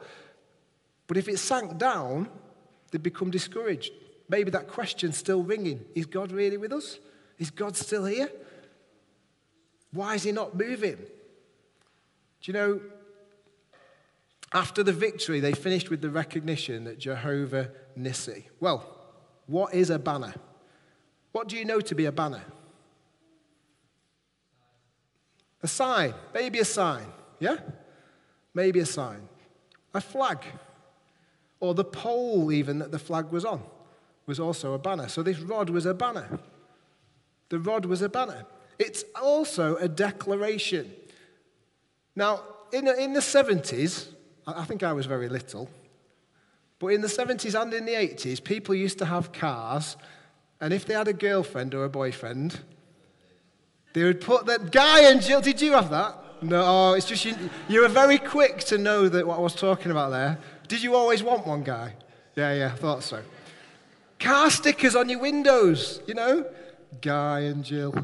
[1.06, 2.28] But if it sank down,
[2.90, 3.92] they'd become discouraged.
[4.28, 6.98] Maybe that question's still ringing Is God really with us?
[7.38, 8.30] Is God still here?
[9.92, 10.96] Why is he not moving?
[10.96, 11.02] Do
[12.44, 12.80] you know,
[14.52, 18.44] after the victory, they finished with the recognition that Jehovah Nissi.
[18.60, 18.86] Well,
[19.46, 20.34] what is a banner?
[21.32, 22.42] What do you know to be a banner?
[25.62, 27.06] A sign, maybe a sign,
[27.40, 27.56] yeah?
[28.54, 29.28] Maybe a sign.
[29.94, 30.38] A flag,
[31.60, 33.62] or the pole, even that the flag was on,
[34.28, 35.08] was also a banner.
[35.08, 36.38] So this rod was a banner.
[37.48, 38.44] The rod was a banner.
[38.78, 40.92] It's also a declaration.
[42.14, 44.08] Now, in, in the 70s,
[44.46, 45.68] I think I was very little,
[46.78, 49.96] but in the 70s and in the 80s, people used to have cars,
[50.60, 52.60] and if they had a girlfriend or a boyfriend,
[53.94, 55.40] they would put that guy and Jill.
[55.40, 56.42] Did you have that?
[56.42, 57.34] No, oh, it's just you,
[57.68, 60.38] you were very quick to know that what I was talking about there.
[60.68, 61.94] Did you always want one guy?
[62.36, 63.22] Yeah, yeah, I thought so.
[64.18, 66.44] Car stickers on your windows, you know?
[67.00, 67.94] Guy and Jill,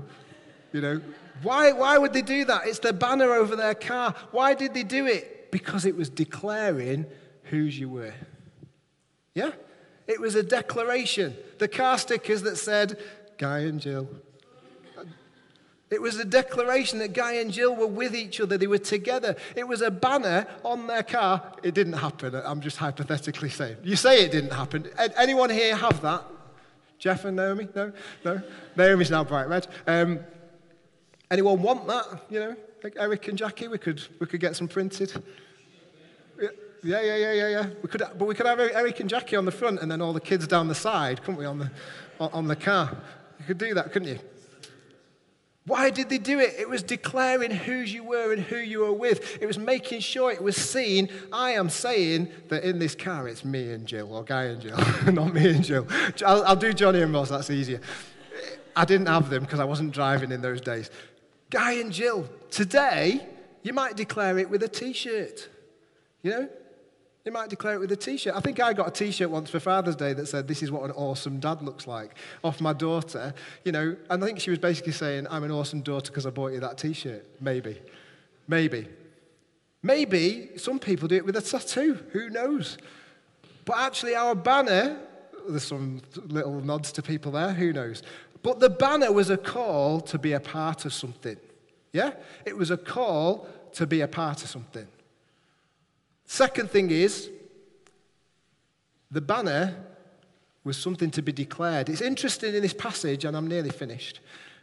[0.72, 1.00] you know?
[1.42, 2.66] Why, why would they do that?
[2.66, 4.14] It's their banner over their car.
[4.30, 5.50] Why did they do it?
[5.50, 7.06] Because it was declaring
[7.44, 8.14] whose you were.
[9.34, 9.52] Yeah?
[10.06, 11.36] It was a declaration.
[11.58, 12.98] The car stickers that said,
[13.38, 14.08] Guy and Jill,
[15.94, 19.36] it was a declaration that Guy and Jill were with each other, they were together.
[19.54, 21.52] It was a banner on their car.
[21.62, 23.76] It didn't happen, I'm just hypothetically saying.
[23.82, 24.90] You say it didn't happen.
[25.16, 26.24] Anyone here have that?
[26.98, 27.68] Jeff and Naomi?
[27.74, 27.92] No?
[28.24, 28.42] No?
[28.76, 29.66] Naomi's now bright red.
[29.86, 30.20] Um,
[31.30, 32.22] anyone want that?
[32.28, 35.12] You know, like Eric and Jackie, we could, we could get some printed.
[36.82, 37.66] Yeah, yeah, yeah, yeah, yeah.
[37.82, 40.12] We could, but we could have Eric and Jackie on the front and then all
[40.12, 41.70] the kids down the side, couldn't we, on the,
[42.18, 42.96] on the car?
[43.38, 44.18] You could do that, couldn't you?
[45.66, 46.54] Why did they do it?
[46.58, 49.38] It was declaring who you were and who you were with.
[49.40, 51.08] It was making sure it was seen.
[51.32, 54.76] I am saying that in this car it's me and Jill, or Guy and Jill,
[55.12, 55.86] not me and Jill.
[56.24, 57.80] I'll, I'll, do Johnny and Ross, that's easier.
[58.76, 60.90] I didn't have them because I wasn't driving in those days.
[61.48, 62.28] Guy and Jill.
[62.50, 63.26] Today,
[63.62, 65.48] you might declare it with a t shirt.
[66.22, 66.48] You know,
[67.24, 68.34] they might declare it with a t shirt.
[68.36, 70.70] I think I got a t shirt once for Father's Day that said, This is
[70.70, 73.34] what an awesome dad looks like, off my daughter.
[73.64, 76.30] You know, and I think she was basically saying, I'm an awesome daughter because I
[76.30, 77.24] bought you that t shirt.
[77.40, 77.80] Maybe.
[78.46, 78.88] Maybe.
[79.82, 81.98] Maybe some people do it with a tattoo.
[82.12, 82.76] Who knows?
[83.64, 84.98] But actually, our banner,
[85.48, 88.02] there's some little nods to people there, who knows?
[88.42, 91.38] But the banner was a call to be a part of something.
[91.92, 92.12] Yeah?
[92.44, 94.86] It was a call to be a part of something.
[96.26, 97.30] Second thing is,
[99.10, 99.74] the banner
[100.64, 101.88] was something to be declared.
[101.88, 104.20] It's interesting in this passage, and I'm nearly finished.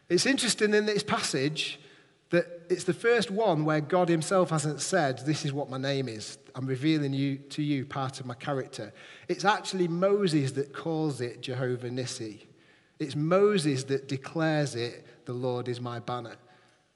[0.10, 1.80] It's interesting in this passage
[2.32, 6.10] that it's the first one where God Himself hasn't said, This is what my name
[6.10, 6.38] is.
[6.56, 8.92] I'm revealing you, to you part of my character.
[9.28, 12.40] It's actually Moses that calls it Jehovah Nissi.
[13.00, 16.36] It's Moses that declares it, The Lord is my banner.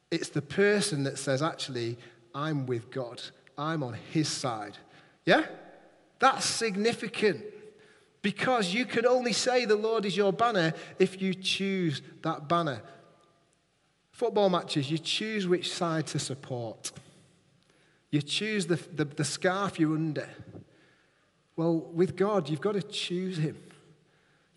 [0.10, 1.98] It's the person that says, Actually,
[2.34, 3.22] I'm with God.
[3.58, 4.78] I'm on his side.
[5.26, 5.46] Yeah?
[6.20, 7.44] That's significant
[8.22, 12.82] because you can only say the Lord is your banner if you choose that banner.
[14.12, 16.92] Football matches, you choose which side to support.
[18.12, 20.30] You choose the, the, the scarf you're under.
[21.56, 23.58] Well, with God, you've got to choose Him.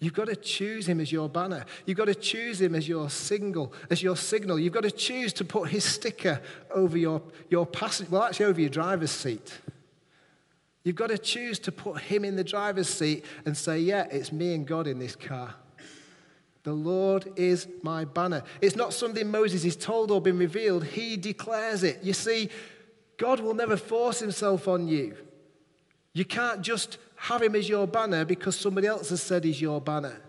[0.01, 1.65] You've got to choose him as your banner.
[1.85, 4.59] You've got to choose him as your signal, as your signal.
[4.59, 6.41] You've got to choose to put his sticker
[6.73, 9.59] over your, your passenger, well, actually over your driver's seat.
[10.85, 14.31] You've got to choose to put him in the driver's seat and say, yeah, it's
[14.31, 15.55] me and God in this car.
[16.63, 18.45] The Lord is my banner.
[18.61, 20.85] It's not something Moses is told or been revealed.
[20.85, 22.05] He declares it.
[22.05, 22.51] You see,
[23.17, 25.17] God will never force himself on you.
[26.13, 29.81] You can't just have him as your banner because somebody else has said he's your
[29.81, 30.21] banner.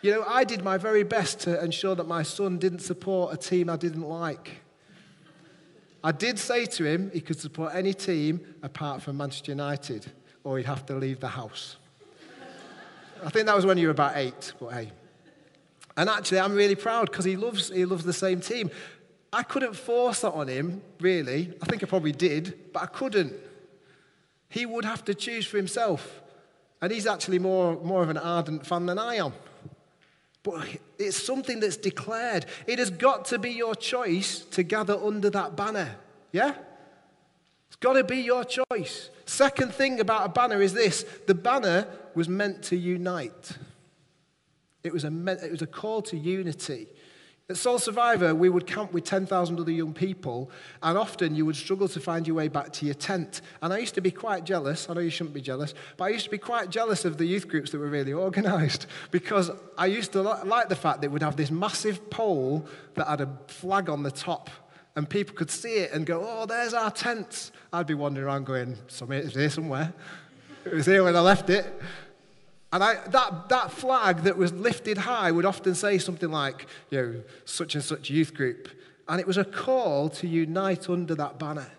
[0.00, 3.36] You know, I did my very best to ensure that my son didn't support a
[3.36, 4.60] team I didn't like.
[6.02, 10.12] I did say to him he could support any team apart from Manchester United.
[10.44, 11.76] or he'd have to leave the house.
[13.24, 14.92] I think that was when you were about eight, but hey.
[15.96, 18.70] And actually, I'm really proud because he loves, he loves the same team.
[19.32, 21.54] I couldn't force that on him, really.
[21.62, 23.32] I think I probably did, but I couldn't.
[24.54, 26.22] He would have to choose for himself.
[26.80, 29.32] And he's actually more, more of an ardent fan than I am.
[30.44, 32.46] But it's something that's declared.
[32.68, 35.96] It has got to be your choice to gather under that banner.
[36.30, 36.54] Yeah?
[37.66, 39.10] It's got to be your choice.
[39.26, 43.58] Second thing about a banner is this the banner was meant to unite,
[44.84, 45.08] it was a,
[45.42, 46.86] it was a call to unity.
[47.50, 50.50] At Soul Survivor, we would camp with 10,000 other young people,
[50.82, 53.42] and often you would struggle to find your way back to your tent.
[53.60, 54.88] And I used to be quite jealous.
[54.88, 57.26] I know you shouldn't be jealous, but I used to be quite jealous of the
[57.26, 61.20] youth groups that were really organised because I used to like the fact that we'd
[61.20, 64.48] have this massive pole that had a flag on the top,
[64.96, 67.50] and people could see it and go, Oh, there's our tent.
[67.74, 69.92] I'd be wandering around going, It's here somewhere.
[70.64, 71.66] It was here when I left it.
[72.74, 77.00] And I, that, that flag that was lifted high would often say something like, you
[77.00, 78.68] know, such and such youth group.
[79.06, 81.70] And it was a call to unite under that banner.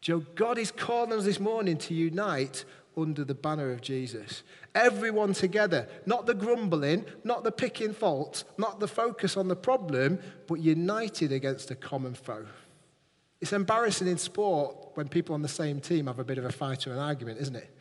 [0.00, 2.64] Joe, God is calling us this morning to unite
[2.96, 4.44] under the banner of Jesus.
[4.72, 10.20] Everyone together, not the grumbling, not the picking faults, not the focus on the problem,
[10.46, 12.46] but united against a common foe.
[13.40, 16.52] It's embarrassing in sport when people on the same team have a bit of a
[16.52, 17.74] fight or an argument, isn't it?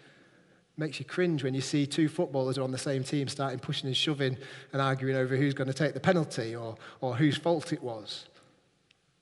[0.79, 3.87] Makes you cringe when you see two footballers are on the same team starting pushing
[3.87, 4.37] and shoving
[4.71, 8.25] and arguing over who's going to take the penalty or, or whose fault it was.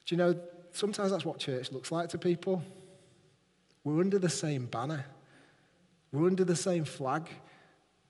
[0.05, 0.39] Do you know,
[0.71, 2.61] sometimes that's what church looks like to people.
[3.83, 5.05] We're under the same banner,
[6.11, 7.27] we're under the same flag.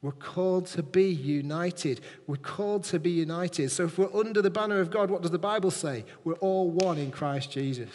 [0.03, 2.01] We're called to be united.
[2.27, 3.71] We're called to be united.
[3.71, 6.05] So if we're under the banner of God, what does the Bible say?
[6.23, 7.89] We're all one in Christ Jesus.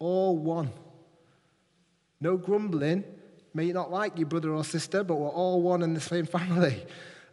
[0.00, 0.72] All one.
[2.20, 3.04] No grumbling,
[3.54, 6.84] may not like your brother or sister, but we're all one in the same family.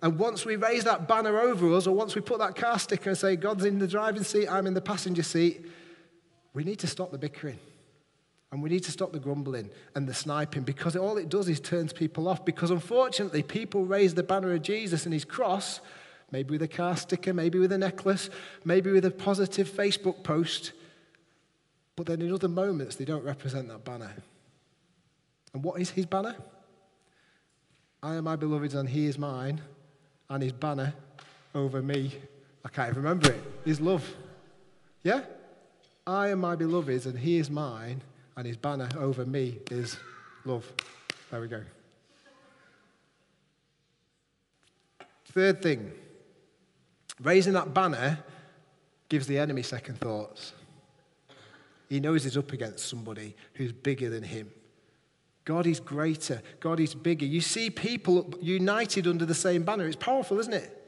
[0.02, 3.10] And once we raise that banner over us, or once we put that car sticker
[3.10, 5.66] and say, God's in the driving seat, I'm in the passenger seat,
[6.54, 7.60] we need to stop the bickering.
[8.52, 11.60] And we need to stop the grumbling and the sniping because all it does is
[11.60, 12.46] turns people off.
[12.46, 15.82] Because unfortunately, people raise the banner of Jesus and his cross,
[16.32, 18.30] maybe with a car sticker, maybe with a necklace,
[18.64, 20.72] maybe with a positive Facebook post,
[21.96, 24.14] but then in other moments, they don't represent that banner.
[25.56, 26.36] And what is his banner?
[28.04, 29.62] I am my beloved's and he is mine,
[30.30, 30.94] and his banner
[31.56, 32.14] over me.
[32.66, 33.42] I can't even remember it.
[33.64, 34.06] His love.
[35.02, 35.22] Yeah?
[36.06, 38.02] I am my beloved's and he is mine,
[38.36, 39.96] and his banner over me is
[40.44, 40.70] love.
[41.32, 41.62] There we go.
[45.28, 45.94] Third thing
[47.24, 48.20] raising that banner
[49.08, 50.52] gives the enemy second thoughts.
[51.88, 54.52] He knows he's up against somebody who's bigger than him.
[55.46, 56.42] God is greater.
[56.60, 57.26] God is bigger.
[57.26, 59.86] You see people united under the same banner.
[59.86, 60.84] It's powerful, isn't it?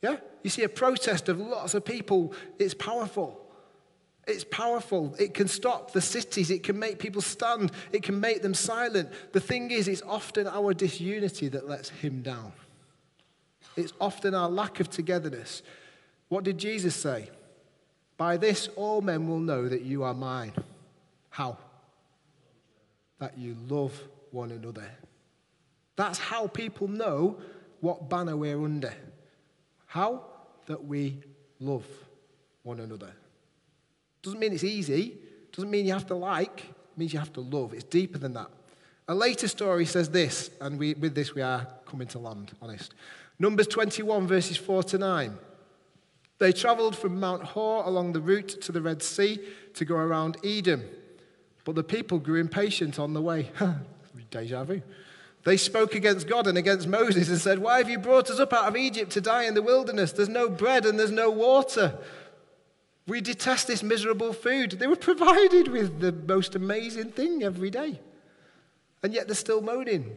[0.00, 0.18] Yeah?
[0.44, 2.32] You see a protest of lots of people.
[2.60, 3.40] It's powerful.
[4.28, 5.14] It's powerful.
[5.18, 6.50] It can stop the cities.
[6.50, 7.72] It can make people stand.
[7.92, 9.10] It can make them silent.
[9.32, 12.52] The thing is, it's often our disunity that lets him down.
[13.76, 15.62] It's often our lack of togetherness.
[16.28, 17.30] What did Jesus say?
[18.16, 20.52] By this, all men will know that you are mine.
[21.30, 21.58] How?
[23.18, 23.98] That you love
[24.30, 24.88] one another.
[25.96, 27.38] That's how people know
[27.80, 28.92] what banner we're under.
[29.86, 30.24] How?
[30.66, 31.22] That we
[31.60, 31.86] love
[32.62, 33.12] one another.
[34.22, 35.16] Doesn't mean it's easy,
[35.52, 37.72] doesn't mean you have to like, it means you have to love.
[37.72, 38.50] It's deeper than that.
[39.08, 42.94] A later story says this, and we, with this we are coming to land, honest.
[43.38, 45.38] Numbers 21, verses 4 to 9.
[46.38, 49.38] They travelled from Mount Hor along the route to the Red Sea
[49.74, 50.82] to go around Edom.
[51.66, 53.50] But the people grew impatient on the way.
[54.30, 54.82] Deja vu.
[55.44, 58.52] They spoke against God and against Moses and said, Why have you brought us up
[58.52, 60.12] out of Egypt to die in the wilderness?
[60.12, 61.98] There's no bread and there's no water.
[63.08, 64.72] We detest this miserable food.
[64.72, 68.00] They were provided with the most amazing thing every day.
[69.02, 70.16] And yet they're still moaning.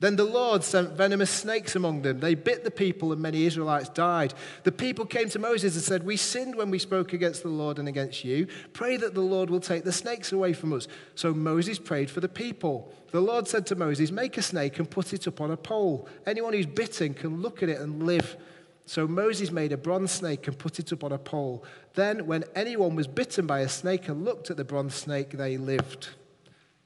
[0.00, 2.20] Then the Lord sent venomous snakes among them.
[2.20, 4.32] They bit the people, and many Israelites died.
[4.64, 7.78] The people came to Moses and said, We sinned when we spoke against the Lord
[7.78, 8.46] and against you.
[8.72, 10.88] Pray that the Lord will take the snakes away from us.
[11.14, 12.94] So Moses prayed for the people.
[13.10, 16.08] The Lord said to Moses, Make a snake and put it up on a pole.
[16.26, 18.38] Anyone who's bitten can look at it and live.
[18.86, 21.62] So Moses made a bronze snake and put it up on a pole.
[21.94, 25.58] Then, when anyone was bitten by a snake and looked at the bronze snake, they
[25.58, 26.08] lived.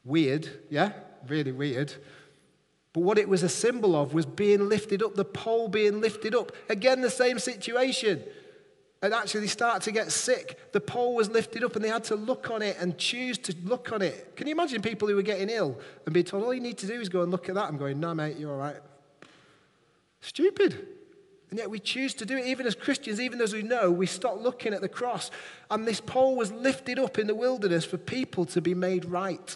[0.04, 0.92] Weird, yeah?
[1.28, 1.94] Really weird.
[2.94, 6.34] But what it was a symbol of was being lifted up, the pole being lifted
[6.34, 6.52] up.
[6.70, 8.22] Again, the same situation.
[9.04, 10.72] and actually they start to get sick.
[10.72, 13.54] The pole was lifted up and they had to look on it and choose to
[13.64, 14.34] look on it.
[14.34, 16.86] Can you imagine people who were getting ill and being told, all you need to
[16.86, 17.68] do is go and look at that?
[17.68, 18.80] I'm going, no, mate, you're all right.
[20.22, 20.88] Stupid.
[21.50, 24.06] And yet we choose to do it, even as Christians, even as we know, we
[24.06, 25.30] stop looking at the cross.
[25.70, 29.54] And this pole was lifted up in the wilderness for people to be made right.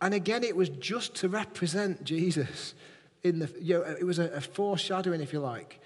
[0.00, 2.74] And again, it was just to represent Jesus.
[3.22, 5.80] In the, you know, it was a, a foreshadowing, if you like.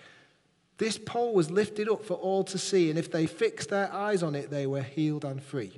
[0.78, 4.22] This pole was lifted up for all to see, and if they fixed their eyes
[4.22, 5.72] on it, they were healed and free.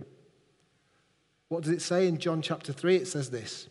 [1.48, 2.96] What does it say in John chapter 3?
[2.96, 3.68] It says this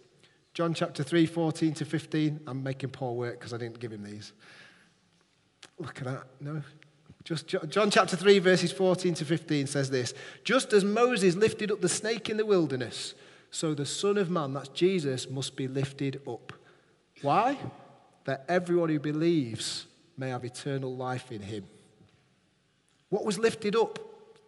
[0.53, 2.41] John chapter 3, 14 to 15.
[2.47, 4.31] I'm making Paul work because I didn't give him these.
[5.79, 6.23] Look at that.
[6.39, 6.61] No.
[7.23, 11.81] Just John chapter 3, verses 14 to 15 says this Just as Moses lifted up
[11.81, 13.15] the snake in the wilderness,
[13.53, 16.53] so the Son of Man, that's Jesus, must be lifted up.
[17.21, 17.55] Why?
[18.25, 19.85] That everyone who believes
[20.17, 21.65] may have eternal life in him.
[23.09, 23.99] What was lifted up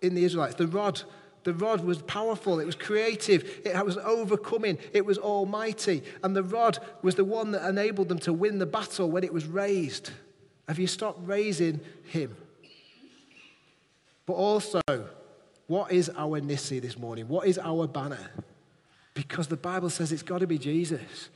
[0.01, 0.55] in the Israelites?
[0.55, 1.03] The rod.
[1.43, 6.01] The rod was powerful, it was creative, it was overcoming, it was almighty.
[6.23, 9.31] And the rod was the one that enabled them to win the battle when it
[9.31, 10.09] was raised.
[10.67, 12.35] Have you stopped raising him?
[14.25, 14.81] But also,
[15.67, 17.27] what is our Nissi this morning?
[17.27, 18.31] What is our banner?
[19.15, 21.29] Because the Bible says it's got to be Jesus.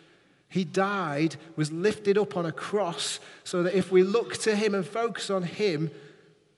[0.49, 4.75] He died, was lifted up on a cross, so that if we look to him
[4.75, 5.89] and focus on him,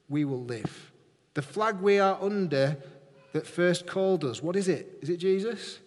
[0.09, 0.91] we will live.
[1.33, 2.77] The flag we are under
[3.31, 4.97] that first called us, what is it?
[5.01, 5.79] Is it Jesus?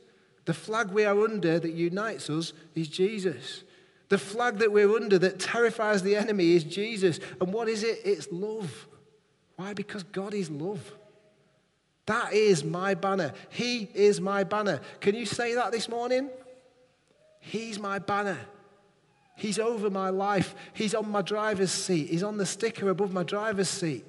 [0.47, 3.64] The flag we are under that unites us is Jesus.
[4.09, 7.18] The flag that we're under that terrifies the enemy is Jesus.
[7.41, 8.01] And what is it?
[8.05, 8.87] It's love.
[9.57, 9.72] Why?
[9.72, 10.93] Because God is love.
[12.07, 13.32] That is my banner.
[13.48, 14.80] He is my banner.
[15.00, 16.28] Can you say that this morning?
[17.40, 18.38] He's my banner.
[19.36, 20.55] He's over my life.
[20.74, 22.09] He's on my driver's seat.
[22.09, 24.05] He's on the sticker above my driver's seat.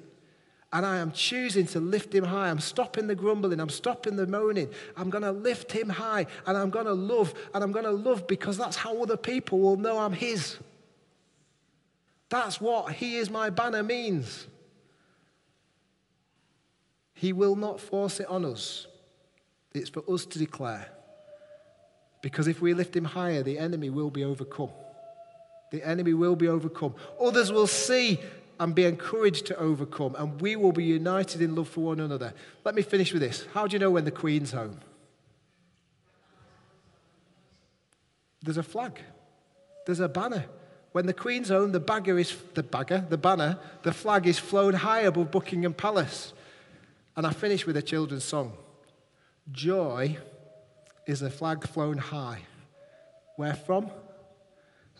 [0.72, 2.50] And I am choosing to lift him high.
[2.50, 3.60] I'm stopping the grumbling.
[3.60, 4.68] I'm stopping the moaning.
[4.96, 7.32] I'm going to lift him high and I'm going to love.
[7.54, 10.58] And I'm going to love because that's how other people will know I'm his.
[12.28, 14.48] That's what he is my banner means.
[17.16, 18.86] He will not force it on us.
[19.72, 20.86] It's for us to declare.
[22.20, 24.70] Because if we lift him higher, the enemy will be overcome.
[25.70, 26.94] The enemy will be overcome.
[27.18, 28.20] Others will see
[28.60, 32.34] and be encouraged to overcome, and we will be united in love for one another.
[32.64, 33.46] Let me finish with this.
[33.54, 34.78] How do you know when the Queen's home?
[38.42, 39.00] There's a flag,
[39.86, 40.44] there's a banner.
[40.92, 44.74] When the Queen's home, the bagger is the bagger, the banner, the flag is flown
[44.74, 46.34] high above Buckingham Palace.
[47.16, 48.52] And I finish with a children's song.
[49.50, 50.18] Joy
[51.06, 52.40] is a flag flown high.
[53.36, 53.90] Where from?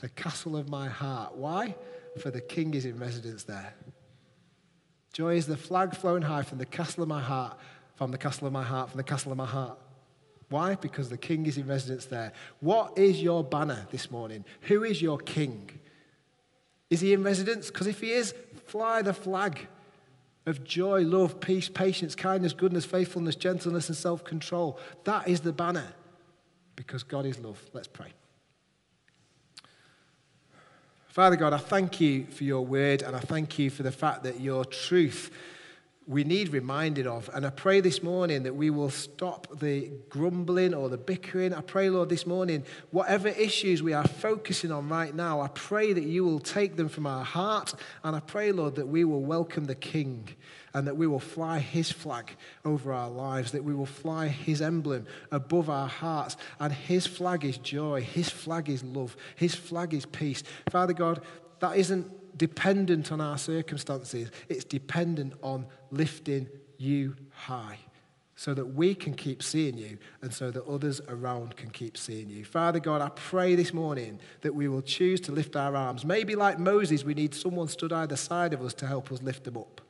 [0.00, 1.36] The castle of my heart.
[1.36, 1.74] Why?
[2.20, 3.74] For the king is in residence there.
[5.12, 7.58] Joy is the flag flown high from the castle of my heart,
[7.96, 9.78] from the castle of my heart, from the castle of my heart.
[10.48, 10.74] Why?
[10.74, 12.32] Because the king is in residence there.
[12.60, 14.44] What is your banner this morning?
[14.62, 15.70] Who is your king?
[16.88, 17.70] Is he in residence?
[17.70, 18.32] Because if he is,
[18.66, 19.66] fly the flag
[20.46, 24.78] of joy, love, peace, patience, kindness, goodness, faithfulness, gentleness, and self control.
[25.04, 25.88] That is the banner
[26.76, 27.60] because God is love.
[27.72, 28.12] Let's pray.
[31.08, 34.22] Father God, I thank you for your word and I thank you for the fact
[34.24, 35.30] that your truth
[36.08, 37.28] we need reminded of.
[37.34, 41.52] And I pray this morning that we will stop the grumbling or the bickering.
[41.52, 45.92] I pray, Lord, this morning, whatever issues we are focusing on right now, I pray
[45.92, 47.74] that you will take them from our heart.
[48.04, 50.28] And I pray, Lord, that we will welcome the King
[50.74, 54.62] and that we will fly his flag over our lives, that we will fly his
[54.62, 56.36] emblem above our hearts.
[56.60, 60.44] And his flag is joy, his flag is love, his flag is peace.
[60.70, 61.22] Father God,
[61.58, 67.78] that isn't dependent on our circumstances, it's dependent on lifting you high
[68.36, 72.28] so that we can keep seeing you and so that others around can keep seeing
[72.28, 72.44] you.
[72.44, 76.04] Father God, I pray this morning that we will choose to lift our arms.
[76.04, 79.44] Maybe like Moses, we need someone stood either side of us to help us lift
[79.44, 79.80] them up.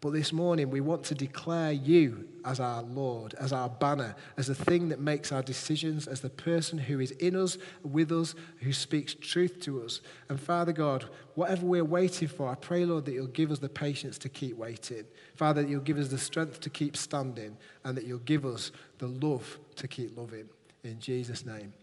[0.00, 4.46] But this morning, we want to declare you as our Lord, as our banner, as
[4.46, 8.34] the thing that makes our decisions, as the person who is in us, with us,
[8.60, 10.00] who speaks truth to us.
[10.30, 13.68] And Father God, whatever we're waiting for, I pray, Lord, that you'll give us the
[13.68, 15.04] patience to keep waiting.
[15.34, 18.72] Father, that you'll give us the strength to keep standing, and that you'll give us
[18.98, 20.48] the love to keep loving.
[20.82, 21.74] In Jesus' name,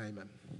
[0.00, 0.40] amen.